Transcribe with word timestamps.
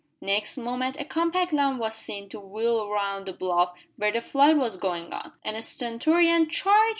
Next 0.21 0.57
moment 0.57 0.99
a 0.99 1.05
compact 1.05 1.53
line 1.53 1.77
was 1.77 1.93
seen 1.93 2.27
to 2.29 2.39
wheel 2.39 2.89
round 2.89 3.27
the 3.27 3.33
bluff 3.33 3.75
where 3.97 4.11
the 4.11 4.19
fight 4.19 4.57
was 4.57 4.75
going 4.75 5.13
on, 5.13 5.33
and 5.45 5.55
a 5.55 5.61
stentorian 5.61 6.49
"Charge!" 6.49 6.89